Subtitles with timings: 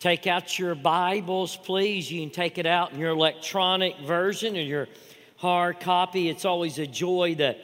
[0.00, 2.10] Take out your Bibles, please.
[2.10, 4.88] You can take it out in your electronic version or your
[5.36, 6.30] hard copy.
[6.30, 7.54] It's always a joy to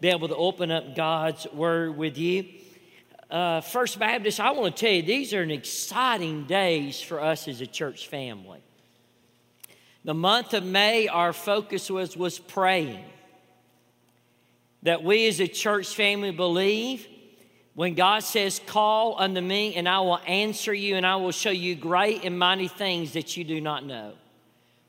[0.00, 2.46] be able to open up God's Word with you.
[3.28, 7.48] Uh, First Baptist, I want to tell you, these are an exciting days for us
[7.48, 8.60] as a church family.
[10.04, 13.04] The month of May, our focus was, was praying.
[14.84, 17.08] That we as a church family believe
[17.80, 21.48] when God says, Call unto me, and I will answer you, and I will show
[21.48, 24.12] you great and mighty things that you do not know.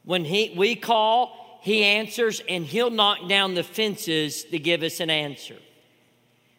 [0.04, 5.00] When he, we call, He answers, and He'll knock down the fences to give us
[5.00, 5.56] an answer.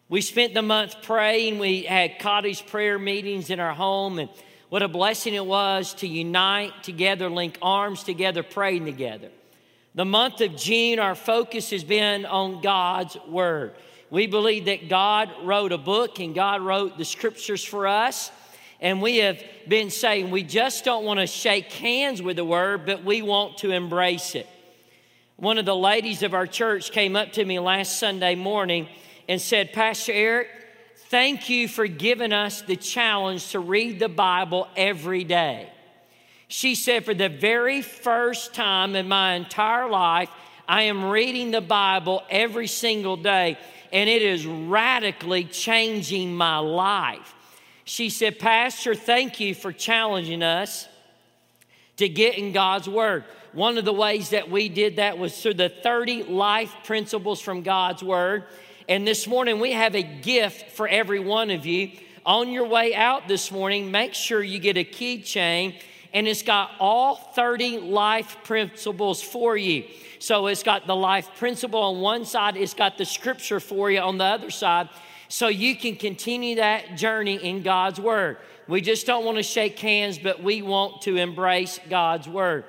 [0.08, 1.58] We spent the month praying.
[1.58, 4.30] We had cottage prayer meetings in our home, and
[4.70, 9.28] what a blessing it was to unite together, link arms together, praying together.
[9.94, 13.74] The month of June, our focus has been on God's Word.
[14.12, 18.30] We believe that God wrote a book and God wrote the scriptures for us.
[18.78, 22.84] And we have been saying we just don't want to shake hands with the word,
[22.84, 24.46] but we want to embrace it.
[25.36, 28.86] One of the ladies of our church came up to me last Sunday morning
[29.30, 30.48] and said, Pastor Eric,
[31.08, 35.70] thank you for giving us the challenge to read the Bible every day.
[36.48, 40.28] She said, For the very first time in my entire life,
[40.68, 43.56] I am reading the Bible every single day
[43.92, 47.34] and it is radically changing my life.
[47.84, 50.88] She said, Pastor, thank you for challenging us
[51.98, 53.24] to get in God's Word.
[53.52, 57.62] One of the ways that we did that was through the 30 life principles from
[57.62, 58.44] God's Word.
[58.88, 61.92] And this morning we have a gift for every one of you.
[62.24, 65.74] On your way out this morning, make sure you get a keychain
[66.12, 69.84] and it's got all 30 life principles for you.
[70.18, 74.00] So it's got the life principle on one side, it's got the scripture for you
[74.00, 74.88] on the other side,
[75.28, 78.36] so you can continue that journey in God's Word.
[78.68, 82.64] We just don't want to shake hands, but we want to embrace God's Word.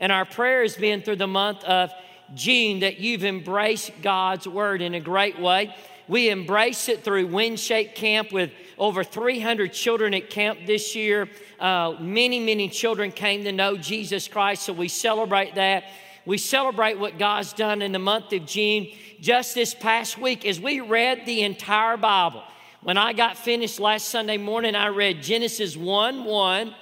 [0.00, 1.90] And our prayer has been through the month of
[2.34, 5.74] June that you've embraced God's Word in a great way.
[6.08, 11.28] We embrace it through Windshake Camp with over 300 children at camp this year.
[11.58, 15.84] Uh, many, many children came to know Jesus Christ, so we celebrate that.
[16.24, 18.88] We celebrate what God's done in the month of June.
[19.20, 22.42] Just this past week, as we read the entire Bible,
[22.82, 26.74] when I got finished last Sunday morning, I read Genesis 1 1.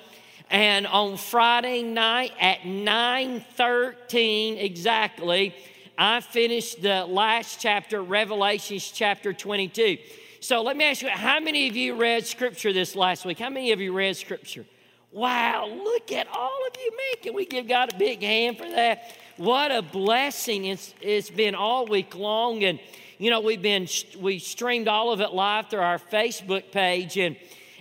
[0.49, 5.55] And on Friday night at 9:13 exactly,
[5.99, 9.99] I finished the last chapter, Revelations chapter 22.
[10.47, 13.41] So let me ask you, how many of you read scripture this last week?
[13.41, 14.65] How many of you read scripture?
[15.11, 16.93] Wow, look at all of you.
[17.21, 19.17] Can we give God a big hand for that?
[19.39, 22.63] What a blessing it's, it's been all week long.
[22.63, 22.79] And,
[23.19, 23.89] you know, we've been,
[24.21, 27.19] we streamed all of it live through our Facebook page.
[27.19, 27.37] And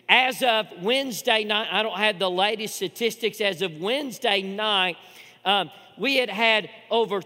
[0.09, 4.97] as of Wednesday night, I don't have the latest statistics, as of Wednesday night,
[5.45, 7.21] um, we had had over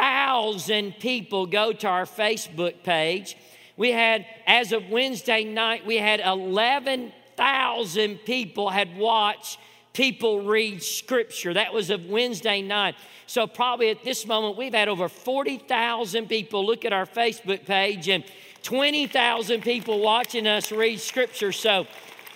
[0.00, 3.36] 24,000 people go to our Facebook page.
[3.76, 9.58] We had, as of Wednesday night, we had 11,000 people had watched
[9.92, 11.52] people read scripture.
[11.52, 12.94] That was of Wednesday night.
[13.26, 18.08] So, probably at this moment, we've had over 40,000 people look at our Facebook page
[18.08, 18.24] and
[18.62, 21.52] 20,000 people watching us read scripture.
[21.52, 21.86] So,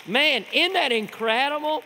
[0.07, 1.83] man, isn't that incredible?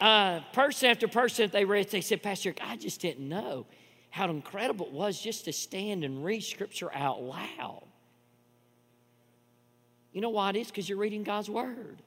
[0.00, 3.64] uh, person after person that they read, they said, Pastor, I just didn't know
[4.14, 7.82] how incredible it was just to stand and read Scripture out loud.
[10.12, 10.68] You know why it is?
[10.68, 12.00] Because you're reading God's Word.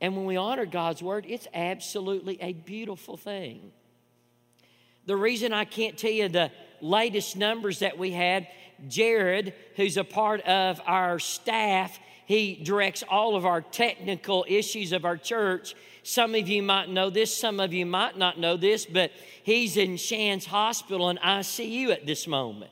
[0.00, 3.70] And when we honor God's Word, it's absolutely a beautiful thing.
[5.04, 6.50] The reason I can't tell you the
[6.80, 8.48] latest numbers that we had,
[8.88, 15.04] Jared, who's a part of our staff, he directs all of our technical issues of
[15.04, 15.74] our church.
[16.02, 19.76] Some of you might know this, some of you might not know this, but he's
[19.76, 22.70] in Shands Hospital in ICU at this moment.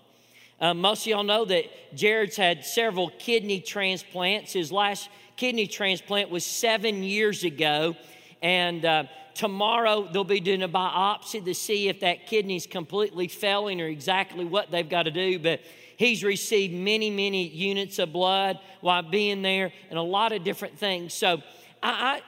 [0.60, 1.64] Uh, most of y'all know that
[1.94, 4.52] Jared's had several kidney transplants.
[4.52, 7.96] His last kidney transplant was seven years ago.
[8.42, 9.04] And uh,
[9.34, 14.44] tomorrow they'll be doing a biopsy to see if that kidney's completely failing or exactly
[14.44, 15.38] what they've got to do.
[15.38, 15.60] But
[15.96, 20.78] he's received many, many units of blood while being there and a lot of different
[20.78, 21.14] things.
[21.14, 21.42] So
[21.82, 22.20] I,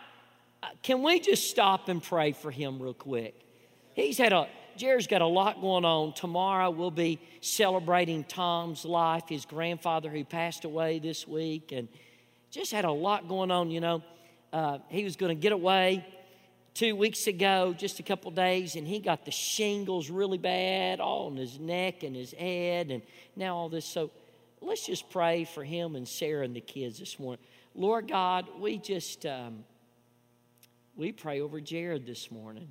[0.82, 3.35] can we just stop and pray for him real quick?
[3.94, 6.14] He's had a, Jerry's got a lot going on.
[6.14, 11.88] Tomorrow we'll be celebrating Tom's life, his grandfather who passed away this week, and
[12.50, 13.70] just had a lot going on.
[13.70, 14.03] You know,
[14.53, 16.06] uh, he was going to get away
[16.75, 21.29] two weeks ago, just a couple days, and he got the shingles really bad, all
[21.29, 23.03] in his neck and his head, and
[23.37, 23.85] now all this.
[23.85, 24.11] So
[24.61, 27.44] let's just pray for him and Sarah and the kids this morning.
[27.75, 29.26] Lord God, we just.
[29.26, 29.64] Um,
[30.96, 32.68] we pray over Jared this morning.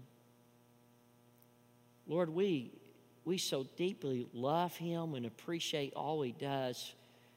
[2.07, 2.71] Lord, we,
[3.25, 6.93] we so deeply love him and appreciate all he does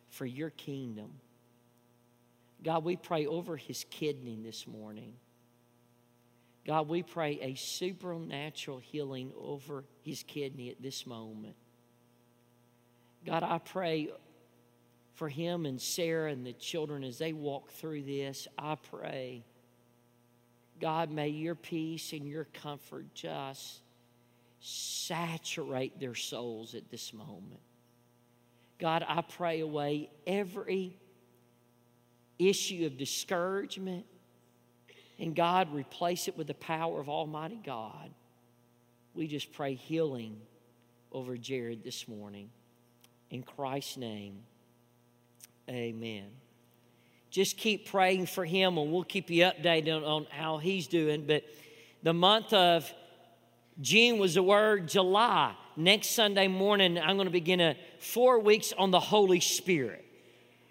[0.09, 1.11] for your kingdom.
[2.63, 5.15] God, we pray over his kidney this morning.
[6.67, 11.57] God, we pray a supernatural healing over his kidney at this moment.
[13.27, 14.11] God, I pray
[15.15, 18.49] for him and Sarah and the children as they walk through this.
[18.59, 19.45] I pray,
[20.85, 23.81] God, may your peace and your comfort just
[24.61, 27.63] saturate their souls at this moment.
[28.79, 30.99] God, I pray away every
[32.39, 34.05] issue of discouragement,
[35.19, 38.11] and God, replace it with the power of Almighty God.
[39.15, 40.37] We just pray healing
[41.11, 42.51] over Jared this morning.
[43.31, 44.41] In Christ's name,
[45.67, 46.27] amen.
[47.35, 51.27] Just keep praying for him, and we'll keep you updated on, on how he's doing.
[51.27, 51.43] But
[52.05, 52.89] the month of
[53.81, 55.53] June was the word July.
[55.77, 60.05] Next Sunday morning, I'm going to begin a four weeks on the Holy Spirit.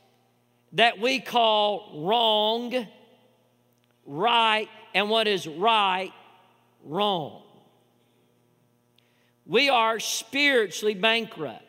[0.73, 2.87] that we call wrong
[4.07, 6.13] right and what is right
[6.85, 7.43] wrong.
[9.45, 11.63] We are spiritually bankrupt.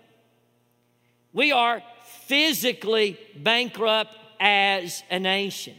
[1.34, 1.84] We are
[2.25, 5.75] physically bankrupt as a nation.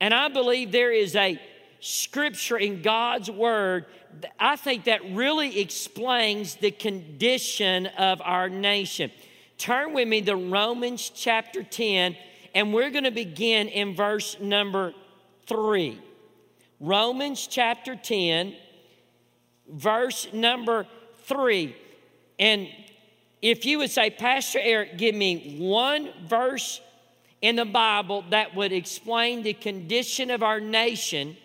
[0.00, 1.40] And I believe there is a
[1.80, 3.86] scripture in God's word,
[4.38, 9.10] I think that really explains the condition of our nation.
[9.58, 12.16] Turn with me to Romans chapter 10,
[12.54, 14.92] and we're going to begin in verse number
[15.48, 15.98] 3.
[16.80, 18.54] Romans chapter 10,
[19.68, 20.86] verse number
[21.24, 21.74] 3.
[22.38, 22.68] And
[23.42, 26.80] if you would say, Pastor Eric, give me one verse
[27.40, 31.36] in the Bible that would explain the condition of our nation,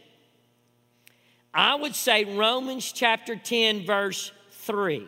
[1.53, 5.07] I would say Romans chapter 10, verse 3.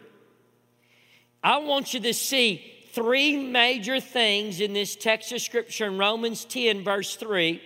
[1.44, 6.46] I want you to see three major things in this text of scripture in Romans
[6.46, 7.62] 10, verse 3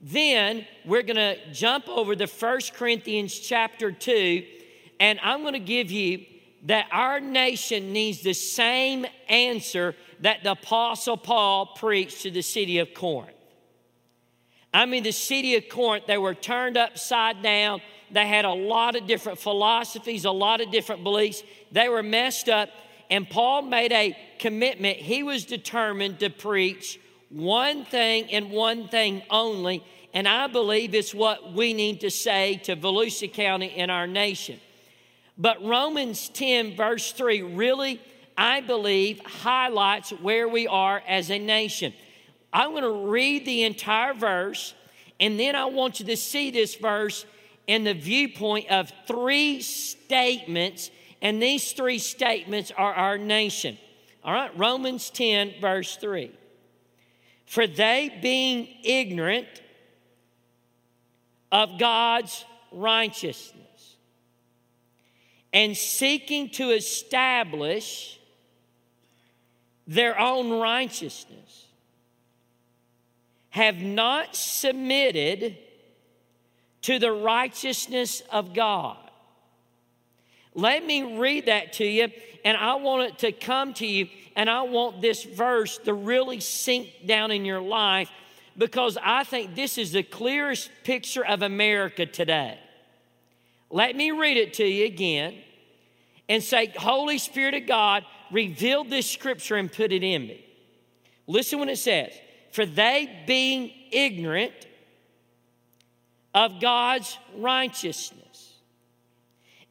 [0.00, 4.44] then we're going to jump over to First Corinthians chapter 2,
[5.00, 6.24] and I'm going to give you
[6.64, 12.78] that our nation needs the same answer that the Apostle Paul preached to the city
[12.78, 13.34] of Corinth.
[14.72, 17.80] I mean, the city of Corinth, they were turned upside down.
[18.10, 21.42] They had a lot of different philosophies, a lot of different beliefs.
[21.72, 22.68] They were messed up.
[23.10, 24.98] And Paul made a commitment.
[24.98, 29.84] He was determined to preach one thing and one thing only.
[30.14, 34.60] And I believe it's what we need to say to Volusia County and our nation.
[35.36, 38.00] But Romans 10, verse 3, really,
[38.36, 41.92] I believe, highlights where we are as a nation.
[42.52, 44.74] I'm going to read the entire verse,
[45.20, 47.24] and then I want you to see this verse
[47.66, 53.78] in the viewpoint of three statements, and these three statements are our nation.
[54.24, 56.32] All right, Romans 10, verse 3.
[57.48, 59.48] For they, being ignorant
[61.50, 63.96] of God's righteousness
[65.50, 68.20] and seeking to establish
[69.86, 71.66] their own righteousness,
[73.48, 75.56] have not submitted
[76.82, 78.98] to the righteousness of God.
[80.52, 82.08] Let me read that to you,
[82.44, 86.38] and I want it to come to you, and I want this verse to really
[86.38, 88.08] sink down in your life
[88.56, 92.56] because I think this is the clearest picture of America today.
[93.68, 95.34] Let me read it to you again
[96.28, 100.44] and say, Holy Spirit of God, reveal this scripture and put it in me.
[101.26, 102.12] Listen when it says,
[102.52, 104.52] For they being ignorant
[106.32, 108.54] of God's righteousness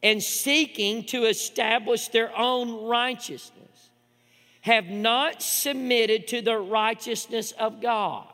[0.04, 3.57] and seeking to establish their own righteousness,
[4.68, 8.28] have not submitted to the righteousness of God.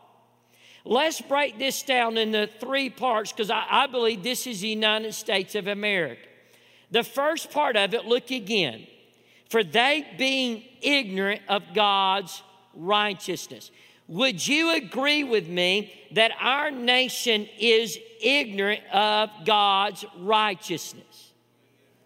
[0.84, 5.14] Let's break this down into three parts because I, I, believe this is the United
[5.14, 6.28] States of America.
[6.90, 8.88] The first part of it, look again.
[9.50, 12.42] For they being ignorant of God's
[12.74, 13.70] righteousness.
[14.08, 21.32] Would you agree with me that our nation is ignorant of God's righteousness?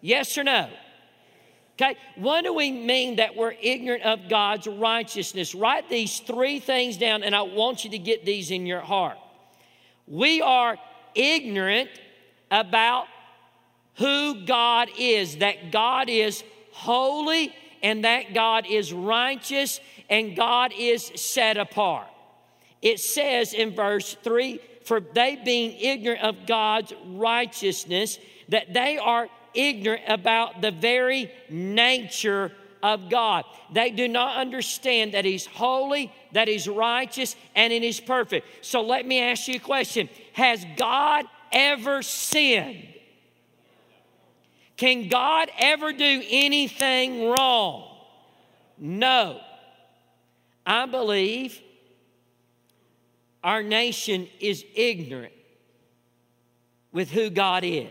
[0.02, 0.70] Yes or no?
[1.80, 5.54] Okay, what do we mean that we're ignorant of God's righteousness?
[5.54, 9.20] Write these three things down, and I want you to get these in your heart.
[10.08, 10.78] We are
[11.14, 11.92] ignorant
[12.50, 13.06] about
[13.98, 17.54] who God is, that God is holy
[17.84, 19.80] and that God is righteous
[20.10, 22.08] and God is set apart.
[22.82, 28.18] It says in verse 3 For they being ignorant of God's righteousness,
[28.50, 32.52] that they are ignorant about the very nature
[32.84, 33.44] of God.
[33.74, 38.66] They do not understand that He's holy, that He's righteous, and it is perfect.
[38.66, 42.88] So let me ask you a question Has God ever sinned?
[44.78, 47.98] Can God ever do anything wrong?
[48.78, 49.42] No.
[50.66, 51.60] I believe
[53.44, 55.34] our nation is ignorant
[56.92, 57.88] with who God is.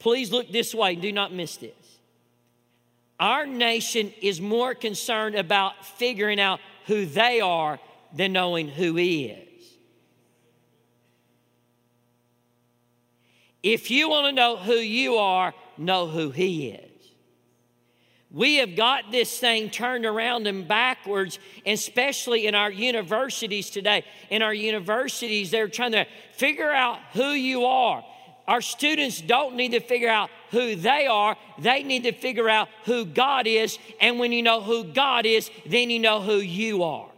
[0.00, 1.70] Please look this way, do not miss this.
[3.20, 7.78] Our nation is more concerned about figuring out who they are
[8.14, 9.46] than knowing who He is.
[13.62, 16.90] If you want to know who you are, know who He is.
[18.30, 24.04] We have got this thing turned around and backwards, especially in our universities today.
[24.30, 28.04] In our universities, they're trying to figure out who you are.
[28.50, 32.66] Our students don't need to figure out who they are, they need to figure out
[32.84, 33.78] who God is.
[34.00, 37.08] And when you know who God is, then you know who you are.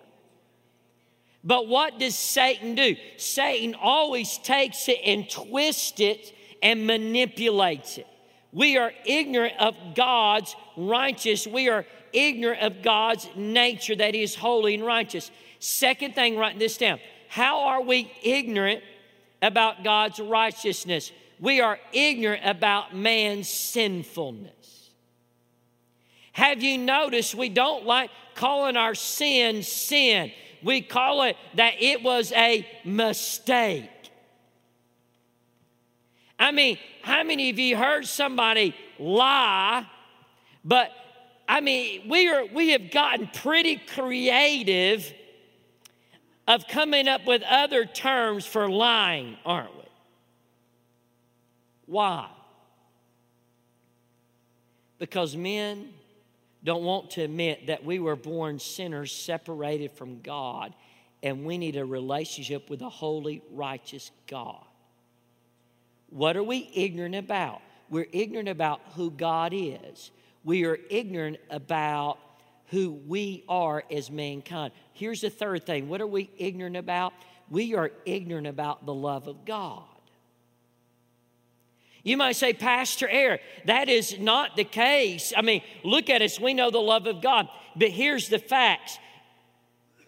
[1.42, 2.96] But what does Satan do?
[3.16, 8.06] Satan always takes it and twists it and manipulates it.
[8.52, 11.46] We are ignorant of God's righteous.
[11.46, 15.30] We are ignorant of God's nature that is holy and righteous.
[15.60, 17.00] Second thing, write this down.
[17.28, 18.82] How are we ignorant
[19.40, 21.10] about God's righteousness?
[21.42, 24.90] We are ignorant about man's sinfulness.
[26.30, 30.30] Have you noticed we don't like calling our sin sin?
[30.62, 33.90] We call it that it was a mistake.
[36.38, 39.84] I mean, how many of you heard somebody lie?
[40.64, 40.92] But
[41.48, 45.12] I mean, we are we have gotten pretty creative
[46.46, 49.81] of coming up with other terms for lying, aren't we?
[51.92, 52.26] Why?
[54.98, 55.90] Because men
[56.64, 60.72] don't want to admit that we were born sinners separated from God
[61.22, 64.64] and we need a relationship with a holy, righteous God.
[66.08, 67.60] What are we ignorant about?
[67.90, 70.12] We're ignorant about who God is.
[70.44, 72.16] We are ignorant about
[72.68, 74.72] who we are as mankind.
[74.94, 77.12] Here's the third thing what are we ignorant about?
[77.50, 79.91] We are ignorant about the love of God.
[82.02, 85.32] You might say, Pastor Eric, that is not the case.
[85.36, 87.48] I mean, look at us, we know the love of God.
[87.76, 88.98] But here's the facts.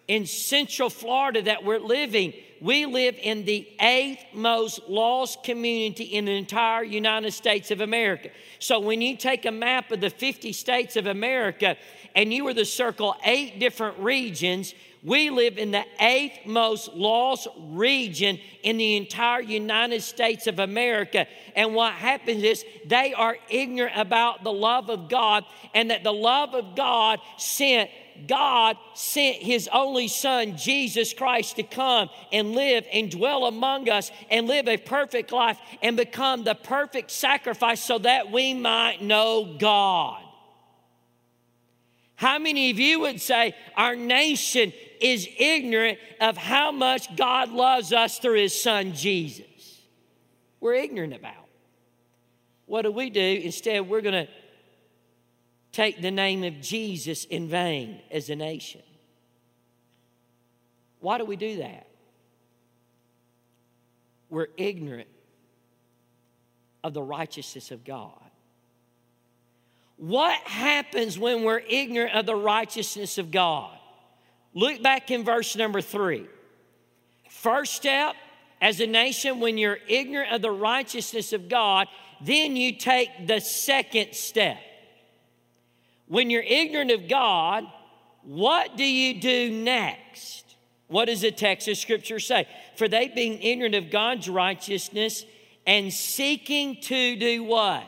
[0.07, 6.25] In Central Florida that we're living, we live in the eighth most lost community in
[6.25, 8.29] the entire United States of America.
[8.59, 11.75] So when you take a map of the 50 states of America
[12.15, 17.47] and you were to circle eight different regions, we live in the eighth most lost
[17.57, 21.27] region in the entire United States of America.
[21.55, 25.45] And what happens is they are ignorant about the love of God
[25.75, 27.91] and that the love of God sent
[28.27, 34.11] God sent his only son, Jesus Christ, to come and live and dwell among us
[34.29, 39.55] and live a perfect life and become the perfect sacrifice so that we might know
[39.59, 40.21] God.
[42.15, 47.91] How many of you would say our nation is ignorant of how much God loves
[47.91, 49.81] us through his son Jesus?
[50.61, 51.33] We're ignorant about.
[52.65, 53.21] What do we do?
[53.43, 54.31] Instead, we're going to
[55.75, 58.81] take the name of Jesus in vain as a nation.
[61.01, 61.85] Why do we do that?
[64.29, 65.09] We're ignorant
[66.81, 68.13] of the righteousness of God.
[69.97, 73.77] What happens when we're ignorant of the righteousness of God?
[74.53, 76.25] Look back in verse number three.
[77.29, 78.15] First step,
[78.61, 81.87] as a nation, when you're ignorant of the righteousness of God,
[82.21, 84.57] then you take the second step.
[86.07, 87.65] When you're ignorant of God,
[88.23, 90.55] what do you do next?
[90.87, 92.47] What does the text of Scripture say?
[92.75, 95.25] For they being ignorant of God's righteousness
[95.65, 97.83] and seeking to do what?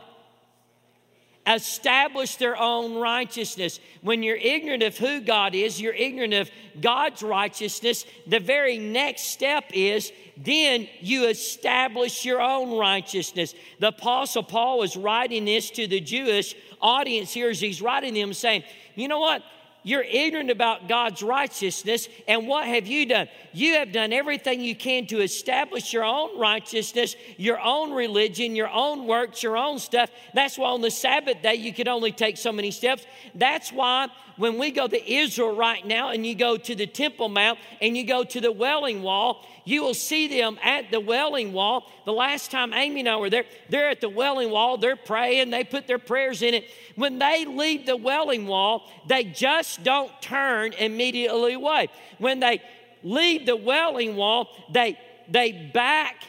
[1.48, 3.80] Establish their own righteousness.
[4.02, 6.50] When you're ignorant of who God is, you're ignorant of
[6.82, 8.06] God's righteousness.
[8.28, 13.56] The very next step is then you establish your own righteousness.
[13.80, 18.34] The Apostle Paul was writing this to the Jewish audience here as he's writing them,
[18.34, 18.64] saying,
[18.96, 19.44] You know what?
[19.88, 22.10] You're ignorant about God's righteousness.
[22.28, 23.30] And what have you done?
[23.54, 28.68] You have done everything you can to establish your own righteousness, your own religion, your
[28.68, 30.10] own works, your own stuff.
[30.34, 33.06] That's why on the Sabbath day you could only take so many steps.
[33.34, 37.30] That's why when we go to Israel right now and you go to the Temple
[37.30, 41.52] Mount and you go to the Wailing Wall, you will see them at the Welling
[41.52, 41.92] Wall.
[42.06, 45.50] The last time Amy and I were there, they're at the Welling Wall, they're praying,
[45.50, 46.66] they put their prayers in it.
[46.96, 51.90] When they leave the Welling Wall, they just don't turn immediately away.
[52.18, 52.62] When they
[53.04, 54.98] leave the Welling Wall, they,
[55.28, 56.24] they back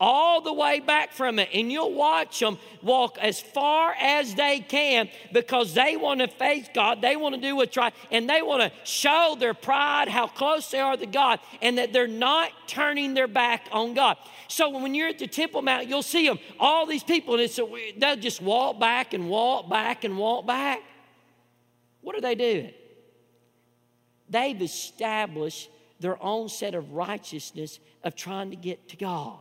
[0.00, 1.50] all the way back from it.
[1.52, 6.66] And you'll watch them walk as far as they can because they want to face
[6.74, 7.02] God.
[7.02, 7.92] They want to do what's right.
[8.10, 11.92] And they want to show their pride, how close they are to God, and that
[11.92, 14.16] they're not turning their back on God.
[14.48, 17.60] So when you're at the Temple Mount, you'll see them, all these people, and it's
[17.98, 20.80] they'll just walk back and walk back and walk back.
[22.00, 22.72] What are they doing?
[24.28, 29.38] They've established their own set of righteousness of trying to get to God.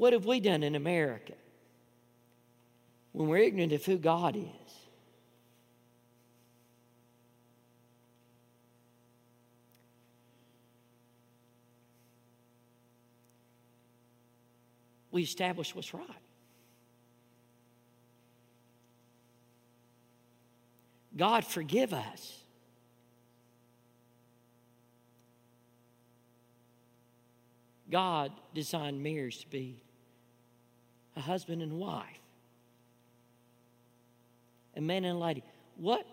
[0.00, 1.34] What have we done in America
[3.12, 4.44] when we're ignorant of who God is?
[15.10, 16.06] We establish what's right.
[21.14, 22.38] God, forgive us.
[27.90, 29.82] God designed marriage to be
[31.20, 32.06] a husband and wife,
[34.74, 35.44] a man and a lady.
[35.76, 36.06] What,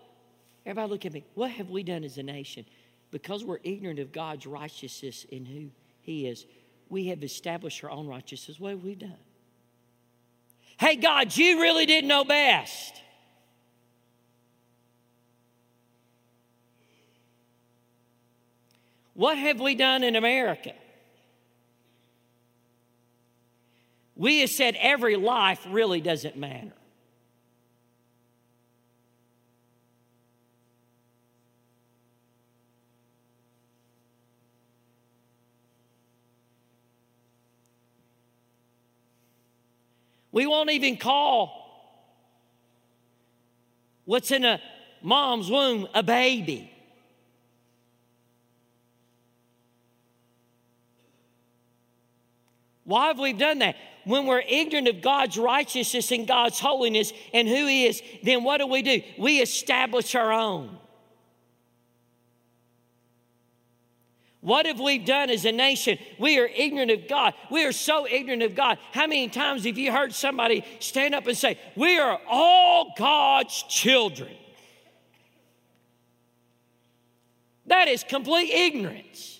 [0.66, 2.66] everybody look at me, what have we done as a nation?
[3.10, 5.70] Because we're ignorant of God's righteousness in who
[6.02, 6.44] He is,
[6.90, 8.60] we have established our own righteousness.
[8.60, 9.14] What have we done?
[10.78, 12.94] Hey, God, you really didn't know best.
[19.14, 20.74] What have we done in America?
[24.18, 26.72] We have said every life really doesn't matter.
[40.32, 41.64] We won't even call
[44.04, 44.60] what's in a
[45.00, 46.72] mom's womb a baby.
[52.82, 53.76] Why have we done that?
[54.08, 58.58] When we're ignorant of God's righteousness and God's holiness and who He is, then what
[58.58, 59.02] do we do?
[59.18, 60.78] We establish our own.
[64.40, 65.98] What have we done as a nation?
[66.18, 67.34] We are ignorant of God.
[67.50, 68.78] We are so ignorant of God.
[68.92, 73.62] How many times have you heard somebody stand up and say, We are all God's
[73.64, 74.34] children?
[77.66, 79.37] That is complete ignorance.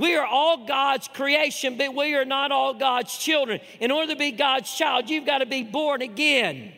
[0.00, 3.60] We are all God's creation, but we are not all God's children.
[3.80, 6.72] In order to be God's child, you've got to be born again.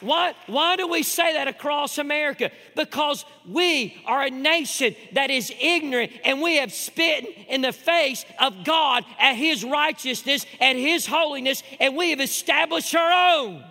[0.00, 2.50] Why, why do we say that across America?
[2.74, 8.24] Because we are a nation that is ignorant and we have spit in the face
[8.40, 13.62] of God at His righteousness and His holiness, and we have established our own.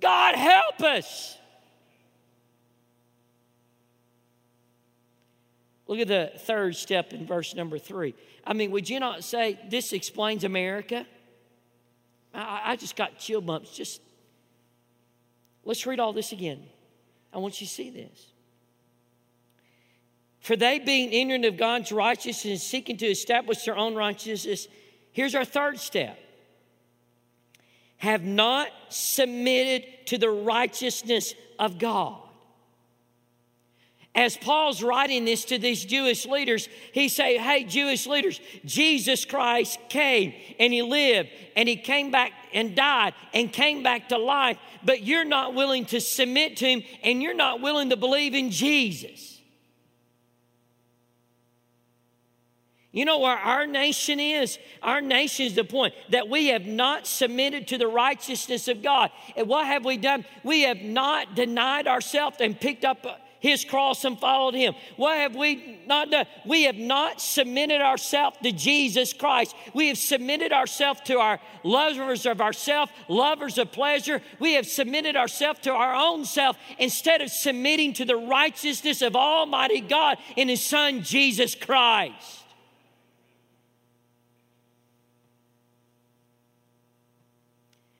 [0.00, 1.37] God help us.
[5.88, 8.14] Look at the third step in verse number three.
[8.44, 11.06] I mean, would you not say this explains America?
[12.34, 13.74] I, I just got chill bumps.
[13.74, 14.02] Just
[15.64, 16.62] let's read all this again.
[17.32, 18.32] I want you to see this.
[20.40, 24.68] For they, being ignorant of God's righteousness and seeking to establish their own righteousness,
[25.12, 26.18] here's our third step
[27.96, 32.27] have not submitted to the righteousness of God.
[34.14, 39.78] As Paul's writing this to these Jewish leaders, he say, "Hey Jewish leaders, Jesus Christ
[39.88, 44.58] came and he lived and he came back and died and came back to life,
[44.82, 48.50] but you're not willing to submit to him and you're not willing to believe in
[48.50, 49.40] Jesus."
[52.90, 54.58] You know where our nation is?
[54.82, 59.12] Our nation is the point that we have not submitted to the righteousness of God.
[59.36, 60.24] And what have we done?
[60.42, 63.06] We have not denied ourselves and picked up
[63.40, 64.74] his cross and followed him.
[64.96, 66.26] What have we not done?
[66.46, 69.54] We have not submitted ourselves to Jesus Christ.
[69.74, 74.22] We have submitted ourselves to our lovers of ourself, lovers of pleasure.
[74.38, 79.16] We have submitted ourselves to our own self instead of submitting to the righteousness of
[79.16, 82.44] Almighty God in his Son, Jesus Christ.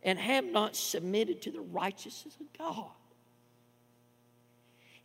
[0.08, 2.92] and have not submitted to the righteousness of God.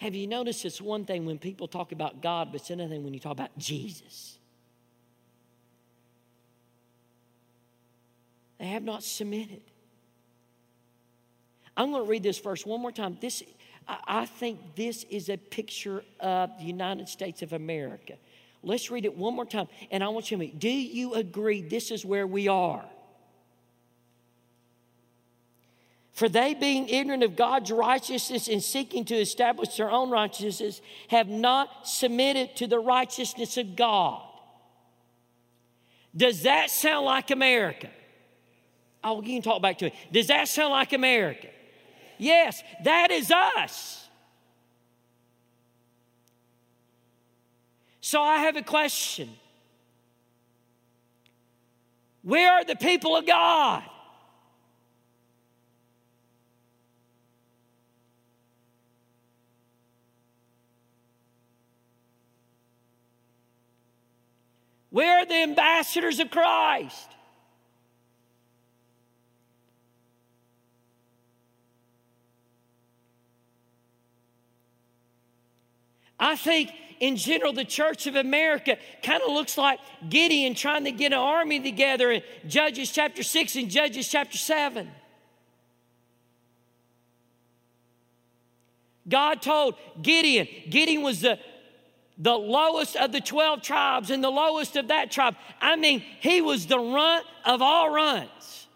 [0.03, 3.05] Have you noticed it's one thing when people talk about God, but it's another thing
[3.05, 4.37] when you talk about Jesus?
[8.59, 9.61] They have not submitted.
[11.77, 13.17] I'm going to read this verse one more time.
[13.21, 13.43] This,
[13.87, 18.15] I think this is a picture of the United States of America.
[18.61, 19.69] Let's read it one more time.
[19.89, 20.59] And I want you to meet.
[20.59, 22.83] Do you agree this is where we are?
[26.13, 31.28] For they, being ignorant of God's righteousness and seeking to establish their own righteousness, have
[31.28, 34.21] not submitted to the righteousness of God.
[36.15, 37.89] Does that sound like America?
[39.04, 39.93] Oh, you can talk back to it.
[40.12, 41.47] Does that sound like America?
[42.19, 44.08] Yes, that is us.
[48.02, 49.30] So I have a question
[52.21, 53.84] Where are the people of God?
[64.93, 67.10] We're the ambassadors of Christ.
[76.19, 80.91] I think in general, the Church of America kind of looks like Gideon trying to
[80.91, 84.89] get an army together in Judges chapter 6 and Judges chapter 7.
[89.10, 91.39] God told Gideon, Gideon was the
[92.17, 95.36] the lowest of the 12 tribes and the lowest of that tribe.
[95.60, 98.67] I mean, he was the runt of all runts.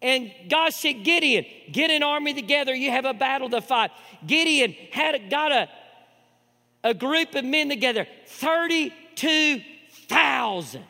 [0.00, 2.74] And God said, Gideon, get an army together.
[2.74, 3.92] You have a battle to fight.
[4.26, 5.68] Gideon had got a,
[6.84, 10.84] a group of men together, 32,000.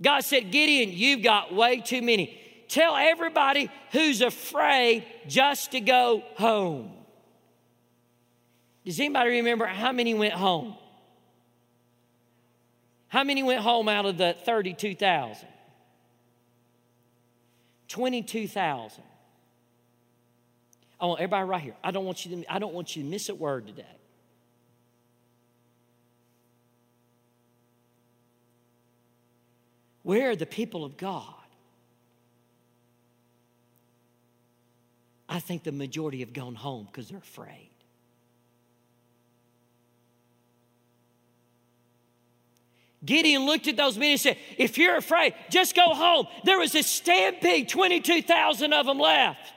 [0.00, 2.38] God said, Gideon, you've got way too many.
[2.68, 6.97] Tell everybody who's afraid just to go home.
[8.88, 10.74] Does anybody remember how many went home?
[13.08, 15.46] How many went home out of the 32,000?
[17.88, 19.02] 22,000.
[20.98, 21.76] I want everybody right here.
[21.84, 23.84] I don't want you to, I don't want you to miss a word today.
[30.02, 31.34] Where are the people of God?
[35.28, 37.68] I think the majority have gone home because they're afraid.
[43.08, 46.26] Gideon looked at those men and said, If you're afraid, just go home.
[46.44, 49.54] There was a stampede, 22,000 of them left.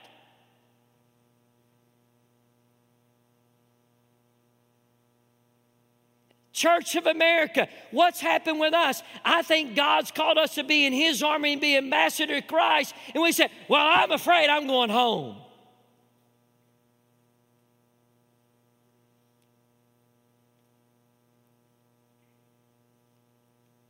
[6.54, 9.02] Church of America, what's happened with us?
[9.22, 12.94] I think God's called us to be in His army and be ambassador of Christ.
[13.12, 15.36] And we said, Well, I'm afraid I'm going home.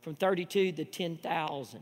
[0.03, 1.79] From 32 to 10,000.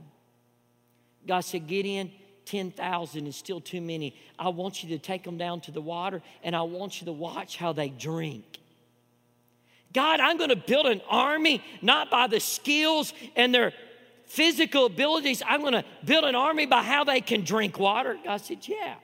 [1.27, 2.11] God said, Gideon,
[2.45, 4.15] 10,000 is still too many.
[4.37, 7.11] I want you to take them down to the water and I want you to
[7.11, 8.59] watch how they drink.
[9.93, 13.73] God, I'm going to build an army not by the skills and their
[14.25, 15.43] physical abilities.
[15.45, 18.17] I'm going to build an army by how they can drink water.
[18.23, 18.95] God said, Yeah.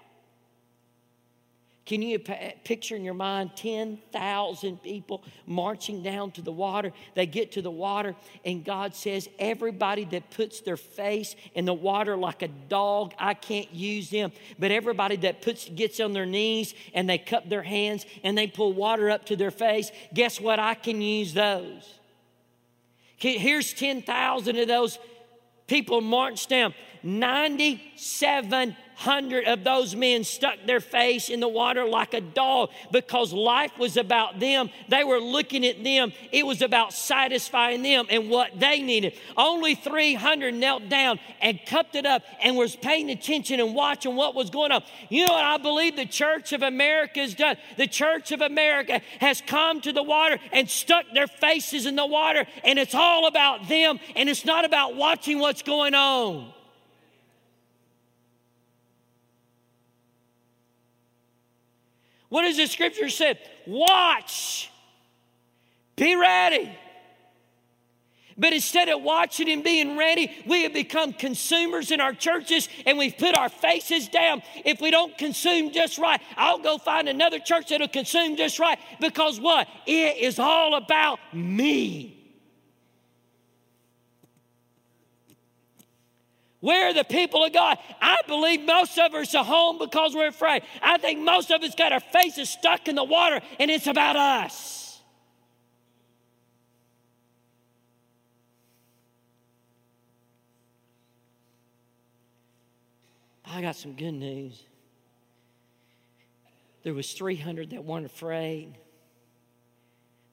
[1.87, 6.91] Can you picture in your mind 10,000 people marching down to the water?
[7.15, 11.73] They get to the water, and God says, Everybody that puts their face in the
[11.73, 14.33] water like a dog, I can't use them.
[14.59, 18.47] But everybody that puts, gets on their knees and they cup their hands and they
[18.47, 20.59] pull water up to their face, guess what?
[20.59, 21.99] I can use those.
[23.15, 24.99] Here's 10,000 of those
[25.67, 26.73] people marched down.
[27.01, 33.31] 97 hundred of those men stuck their face in the water like a dog because
[33.31, 34.71] life was about them.
[34.89, 36.11] They were looking at them.
[36.31, 39.13] It was about satisfying them and what they needed.
[39.37, 44.33] Only 300 knelt down and cupped it up and was paying attention and watching what
[44.33, 44.81] was going on.
[45.09, 47.57] You know what I believe the Church of America has done?
[47.77, 52.05] The Church of America has come to the water and stuck their faces in the
[52.05, 56.51] water, and it's all about them, and it's not about watching what's going on.
[62.29, 63.39] What does the scripture say?
[63.65, 64.69] Watch,
[65.95, 66.71] be ready.
[68.39, 72.97] But instead of watching and being ready, we have become consumers in our churches and
[72.97, 74.43] we've put our faces down.
[74.63, 78.77] If we don't consume just right, I'll go find another church that'll consume just right
[79.01, 79.67] because what?
[79.87, 82.16] It is all about me.
[86.59, 87.77] Where are the people of God?
[88.01, 90.63] I believe most of us are home because we're afraid.
[90.81, 94.15] I think most of us got our faces stuck in the water and it's about
[94.15, 94.99] us.
[103.45, 104.63] I got some good news.
[106.83, 108.77] There was 300 that weren't afraid.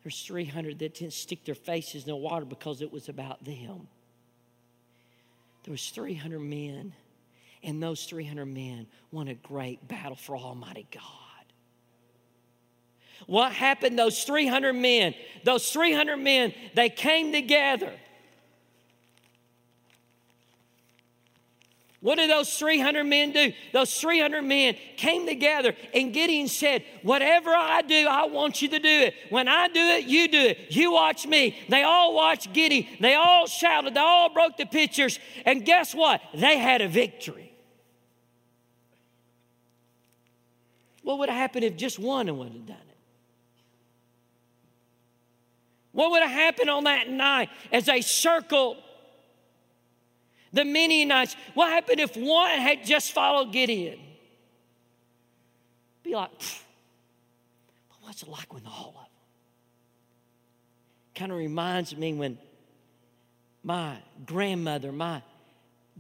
[0.03, 3.89] There's 300 that didn't stick their faces in the water because it was about them
[5.65, 6.93] there was 300 men
[7.63, 11.03] and those 300 men won a great battle for almighty god.
[13.27, 15.15] What happened those 300 men?
[15.45, 17.93] Those 300 men they came together
[22.05, 23.55] What did those 300 men do?
[23.73, 28.79] Those 300 men came together, and Gideon said, Whatever I do, I want you to
[28.79, 29.15] do it.
[29.31, 30.59] When I do it, you do it.
[30.69, 31.57] You watch me.
[31.71, 32.87] They all watched Gideon.
[33.01, 33.95] They all shouted.
[33.95, 35.19] They all broke the pitchers.
[35.47, 36.21] And guess what?
[36.35, 37.55] They had a victory.
[41.05, 42.97] What would have happened if just one of them would have done it?
[45.93, 48.77] What would have happened on that night as they circled
[50.55, 51.37] the Midianites.
[51.55, 53.99] What happened if one had just followed Gideon?
[56.03, 59.05] Be like, but what's it like with all of them?
[61.15, 62.39] Kind of reminds me when
[63.63, 65.23] my grandmother, my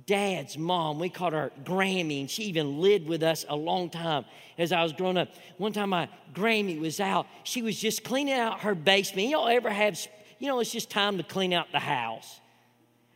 [0.07, 4.25] dad's mom, we called her Grammy, and she even lived with us a long time
[4.59, 5.29] as I was growing up.
[5.57, 9.29] One time my Grammy was out, she was just cleaning out her basement.
[9.29, 9.99] Y'all ever have,
[10.38, 12.40] you know, it's just time to clean out the house.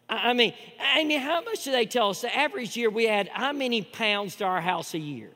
[0.09, 2.23] I mean, I mean, how much do they tell us?
[2.23, 5.31] The average year we add how many pounds to our house a year?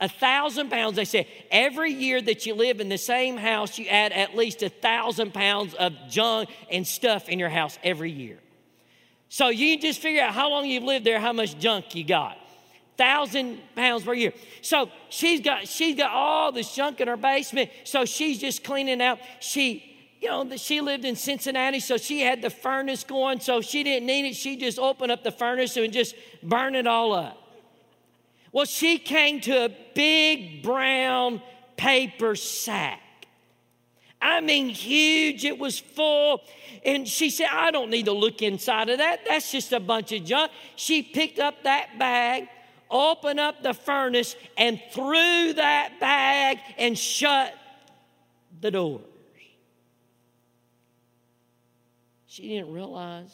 [0.00, 0.96] A thousand pounds.
[0.96, 4.62] They say every year that you live in the same house, you add at least
[4.62, 8.38] a thousand pounds of junk and stuff in your house every year.
[9.30, 12.36] So you just figure out how long you've lived there, how much junk you got.
[12.98, 14.32] Thousand pounds per year.
[14.60, 17.70] So she's got she's got all this junk in her basement.
[17.84, 19.18] So she's just cleaning out.
[19.40, 19.93] She
[20.24, 24.06] you know, she lived in Cincinnati, so she had the furnace going, so she didn't
[24.06, 24.34] need it.
[24.34, 27.36] She just opened up the furnace and just burn it all up.
[28.50, 31.42] Well, she came to a big brown
[31.76, 33.02] paper sack.
[34.22, 35.44] I mean, huge.
[35.44, 36.40] It was full.
[36.86, 39.26] And she said, I don't need to look inside of that.
[39.28, 40.52] That's just a bunch of junk.
[40.76, 42.48] She picked up that bag,
[42.90, 47.54] opened up the furnace, and threw that bag and shut
[48.62, 49.02] the door.
[52.34, 53.30] She didn't realize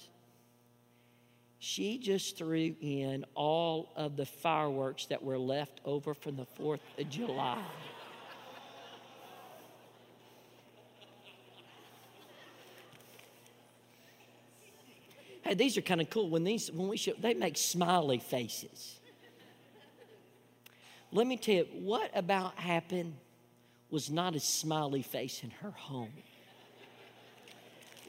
[1.59, 6.81] she just threw in all of the fireworks that were left over from the 4th
[6.99, 7.65] of July.
[15.45, 16.29] hey, these are kind of cool.
[16.29, 19.01] When these when we show they make smiley faces.
[21.11, 23.15] Let me tell you, what about happened
[23.91, 26.13] was not a smiley face in her home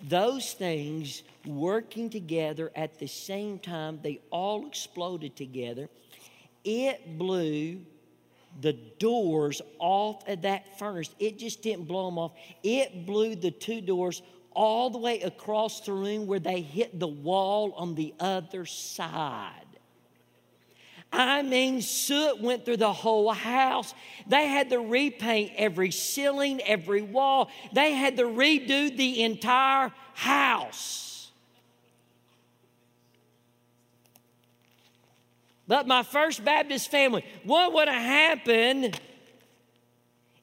[0.07, 5.89] those things working together at the same time, they all exploded together.
[6.63, 7.81] It blew
[8.59, 11.13] the doors off of that furnace.
[11.19, 12.33] It just didn't blow them off.
[12.63, 14.21] It blew the two doors
[14.53, 19.65] all the way across the room where they hit the wall on the other side.
[21.12, 23.93] I mean, soot went through the whole house.
[24.28, 27.50] They had to repaint every ceiling, every wall.
[27.74, 31.32] They had to redo the entire house.
[35.67, 39.00] But my first Baptist family, what would have happened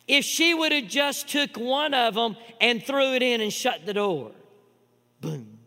[0.07, 3.85] if she would have just took one of them and threw it in and shut
[3.85, 4.33] the door?
[5.21, 5.58] Boom.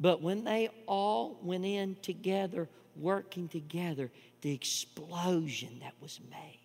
[0.00, 4.10] But when they all went in together, working together,
[4.40, 6.56] the explosion that was made.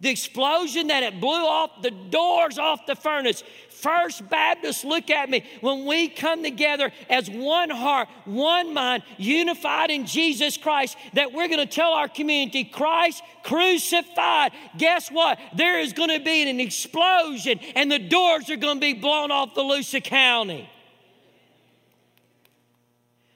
[0.00, 3.44] The explosion that it blew off the doors off the furnace.
[3.68, 5.44] First Baptist, look at me.
[5.60, 11.46] When we come together as one heart, one mind, unified in Jesus Christ, that we're
[11.46, 14.50] going to tell our community, Christ crucified.
[14.76, 15.38] Guess what?
[15.54, 19.30] There is going to be an explosion and the doors are going to be blown
[19.30, 20.68] off Volusia County.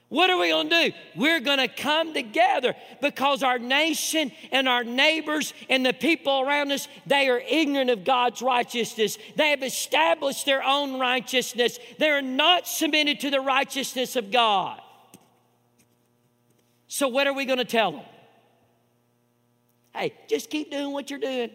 [0.09, 0.95] What are we going to do?
[1.15, 6.71] We're going to come together because our nation and our neighbors and the people around
[6.71, 9.17] us, they are ignorant of God's righteousness.
[9.35, 11.77] They have established their own righteousness.
[11.99, 14.81] They're not submitted to the righteousness of God.
[16.87, 18.05] So, what are we going to tell them?
[19.93, 21.51] Hey, just keep doing what you're doing.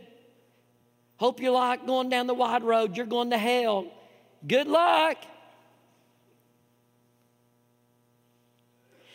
[1.17, 2.99] Hope you like going down the wide road.
[2.99, 3.87] You're going to hell.
[4.47, 5.17] Good luck.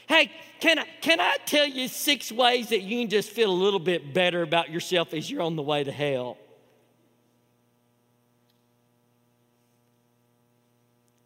[0.08, 3.54] Hey, can I, can I tell you six ways that you can just feel a
[3.54, 6.38] little bit better about yourself as you're on the way to hell?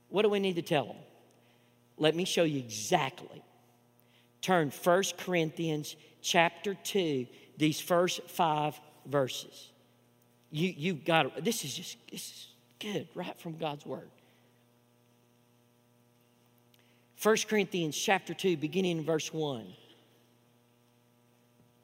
[0.10, 0.98] What do we need to tell them?
[1.98, 3.44] Let me show you exactly.
[4.42, 9.72] Turn 1 Corinthians chapter 2, these first five verses.
[10.50, 12.48] You, you've got to, this is just, this is
[12.80, 14.10] good, right from God's word.
[17.22, 19.66] 1 Corinthians chapter 2, beginning in verse 1.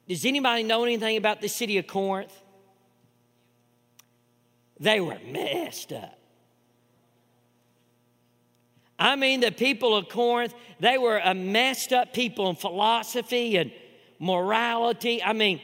[0.08, 2.32] Does anybody know anything about the city of Corinth?
[4.80, 6.18] They were messed up.
[8.98, 13.70] I mean, the people of Corinth, they were a messed up people in philosophy and
[14.18, 15.22] morality.
[15.22, 15.60] I mean,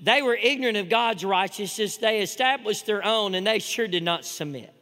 [0.00, 1.96] they were ignorant of God's righteousness.
[1.96, 4.72] They established their own, and they sure did not submit.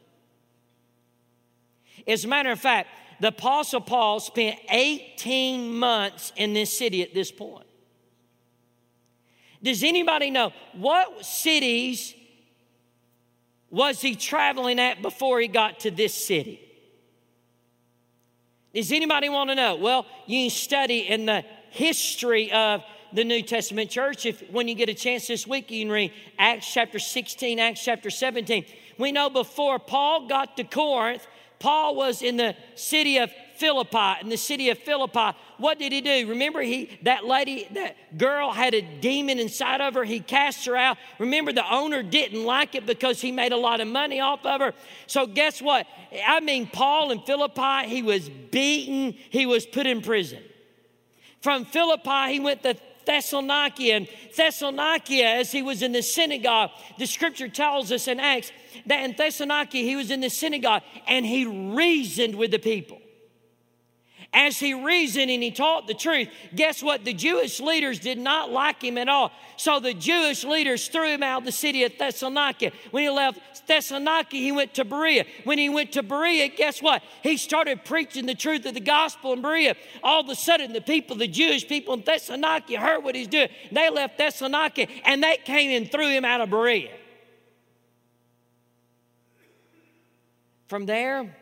[2.07, 2.89] As a matter of fact,
[3.19, 7.65] the Apostle Paul spent 18 months in this city at this point.
[9.63, 12.13] Does anybody know what cities
[13.71, 16.61] was he traveling at before he got to this city?
[18.73, 19.75] Does anybody want to know?
[19.75, 24.25] Well, you study in the history of the New Testament church.
[24.25, 27.83] If when you get a chance this week, you can read Acts chapter 16, Acts
[27.83, 28.65] chapter 17.
[28.97, 31.25] We know before Paul got to Corinth,
[31.59, 34.21] Paul was in the city of Philippi.
[34.21, 36.27] In the city of Philippi, what did he do?
[36.27, 40.03] Remember, he that lady, that girl had a demon inside of her.
[40.03, 40.97] He cast her out.
[41.19, 44.61] Remember, the owner didn't like it because he made a lot of money off of
[44.61, 44.73] her.
[45.07, 45.87] So guess what?
[46.25, 49.15] I mean, Paul in Philippi, he was beaten.
[49.29, 50.43] He was put in prison.
[51.41, 53.83] From Philippi, he went to Thessalonica.
[53.83, 58.51] And Thessalonica, as he was in the synagogue, the scripture tells us in Acts
[58.85, 63.01] that in Thessalonica he was in the synagogue and he reasoned with the people.
[64.35, 67.05] As he reasoned and he taught the truth, guess what?
[67.05, 69.31] The Jewish leaders did not like him at all.
[69.55, 72.73] So the Jewish leaders threw him out of the city of Thessalonica.
[72.91, 75.25] When he left Thessalonica, he went to Berea.
[75.45, 77.01] When he went to Berea, guess what?
[77.23, 79.77] He started preaching the truth of the gospel in Berea.
[80.03, 83.47] All of a sudden, the people, the Jewish people in Thessalonica, heard what he's doing.
[83.71, 86.91] They left Thessalonica and they came and threw him out of Berea.
[90.67, 91.37] From there,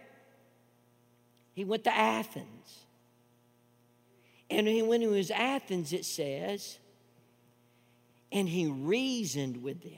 [1.53, 2.85] he went to Athens.
[4.49, 6.77] And he, when he was Athens, it says,
[8.31, 9.93] and he reasoned with them.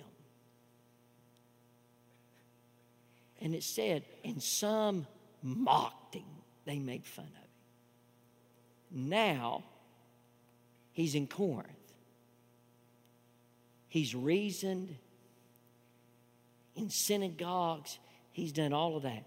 [3.41, 5.08] And it said, and some
[5.41, 6.24] mocked him.
[6.65, 9.10] They made fun of him.
[9.10, 9.63] Now,
[10.91, 11.70] he's in Corinth.
[13.88, 14.96] He's reasoned
[16.75, 18.00] in synagogues.
[18.32, 19.23] He's done all of that.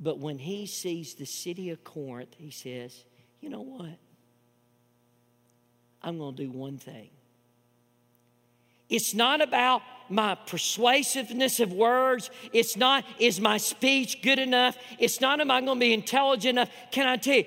[0.00, 3.04] But when he sees the city of Corinth, he says,
[3.40, 3.98] You know what?
[6.02, 7.10] I'm going to do one thing.
[8.88, 12.30] It's not about my persuasiveness of words.
[12.52, 14.76] It's not, is my speech good enough?
[14.98, 16.70] It's not, am I going to be intelligent enough?
[16.92, 17.44] Can I tell you,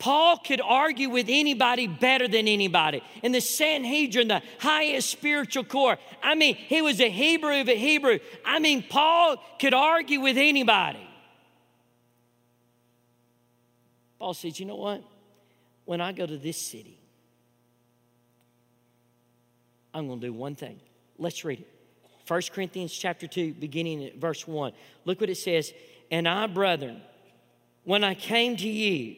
[0.00, 3.02] Paul could argue with anybody better than anybody.
[3.22, 6.00] In the Sanhedrin, the highest spiritual court.
[6.22, 8.18] I mean, he was a Hebrew of a Hebrew.
[8.44, 11.06] I mean, Paul could argue with anybody.
[14.20, 15.02] Paul says, You know what?
[15.86, 17.00] When I go to this city,
[19.92, 20.78] I'm going to do one thing.
[21.18, 21.68] Let's read it.
[22.28, 24.72] 1 Corinthians chapter 2, beginning at verse 1.
[25.04, 25.72] Look what it says.
[26.12, 27.00] And I, brethren,
[27.82, 29.16] when I came to you,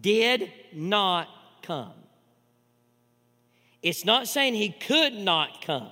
[0.00, 1.28] did not
[1.62, 1.94] come.
[3.80, 5.88] It's not saying he could not come.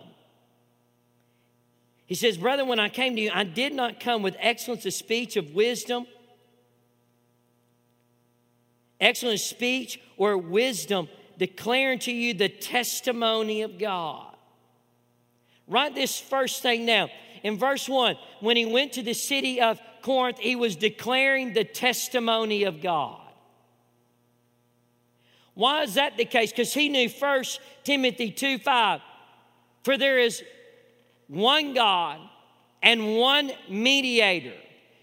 [2.07, 4.93] He says, Brother, when I came to you, I did not come with excellence of
[4.93, 6.07] speech, of wisdom,
[9.05, 14.35] excellent speech or wisdom, declaring to you the testimony of God.
[15.69, 17.11] Write this first thing down.
[17.43, 21.65] In verse 1, when he went to the city of Corinth, he was declaring the
[21.65, 23.21] testimony of God.
[25.55, 26.51] Why is that the case?
[26.51, 29.01] Because he knew First Timothy 2 5,
[29.83, 30.43] for there is
[31.29, 32.19] one God
[32.83, 34.55] and one mediator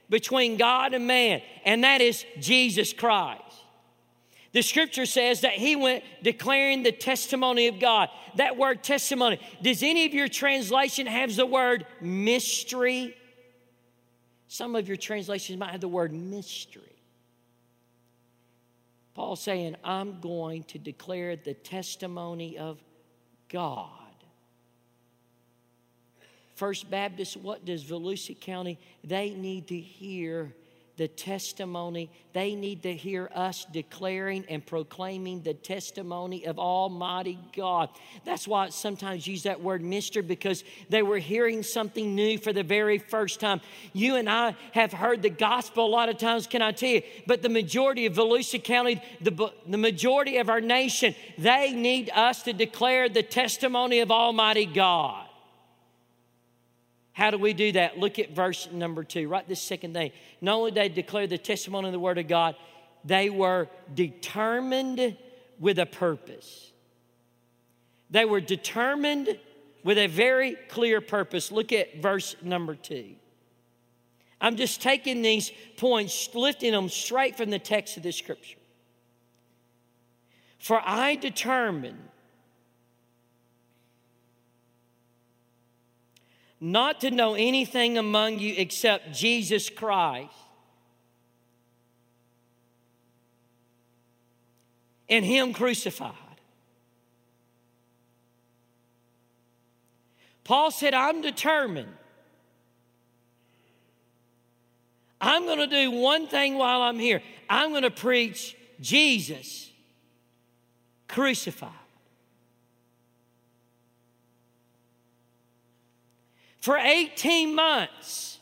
[0.10, 3.61] between God and man, and that is Jesus Christ.
[4.54, 8.10] The scripture says that he went declaring the testimony of God.
[8.36, 13.16] That word testimony, does any of your translation have the word mystery?
[14.48, 16.84] Some of your translations might have the word mystery.
[19.14, 22.84] Paul saying, I'm going to declare the testimony of
[23.48, 23.90] God.
[26.56, 28.78] First Baptist, what does Volusia County?
[29.04, 30.54] They need to hear
[31.02, 32.12] the testimony.
[32.32, 37.90] They need to hear us declaring and proclaiming the testimony of Almighty God.
[38.24, 42.54] That's why I sometimes use that word mystery because they were hearing something new for
[42.54, 43.62] the very first time.
[43.94, 47.02] You and I have heard the gospel a lot of times, can I tell you?
[47.26, 52.44] But the majority of Volusia County, the, the majority of our nation, they need us
[52.44, 55.21] to declare the testimony of Almighty God.
[57.14, 57.98] How do we do that?
[57.98, 59.28] Look at verse number two.
[59.28, 60.12] right this second thing.
[60.40, 62.56] Not only did they declare the testimony of the Word of God,
[63.04, 65.18] they were determined
[65.60, 66.72] with a purpose.
[68.10, 69.38] They were determined
[69.84, 71.52] with a very clear purpose.
[71.52, 73.16] Look at verse number two.
[74.40, 78.58] I'm just taking these points, lifting them straight from the text of the scripture.
[80.58, 82.00] For I determined
[86.62, 90.32] not to know anything among you except Jesus Christ
[95.10, 96.14] and Him crucified.
[100.44, 101.94] Paul said, I'm determined.
[105.20, 107.22] I'm going to do one thing while I'm here.
[107.50, 109.72] I'm going to preach Jesus
[111.08, 111.81] crucified.
[116.62, 118.40] For 18 months.